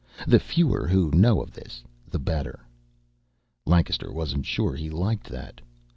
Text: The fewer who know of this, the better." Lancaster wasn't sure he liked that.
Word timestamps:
The 0.25 0.39
fewer 0.39 0.87
who 0.87 1.11
know 1.11 1.43
of 1.43 1.51
this, 1.53 1.83
the 2.09 2.17
better." 2.17 2.65
Lancaster 3.67 4.11
wasn't 4.11 4.47
sure 4.47 4.73
he 4.75 4.89
liked 4.89 5.29
that. 5.29 5.61